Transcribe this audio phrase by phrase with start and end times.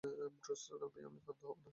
[0.39, 1.69] ব্রোচটা না পেয়ে আমি ক্ষান্ত হব না!